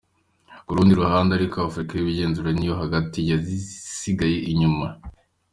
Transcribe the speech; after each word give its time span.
Ku 0.65 0.71
rundi 0.75 0.93
ruhande 1.01 1.31
ariko, 1.33 1.55
Afurika 1.67 1.91
y'iburengerazuba 1.93 2.49
n'iyo 2.53 2.75
hagati, 2.81 3.19
zasigaye 3.47 4.37
inyuma. 4.51 4.87